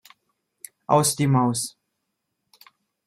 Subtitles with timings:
[0.87, 1.77] Aus die Maus!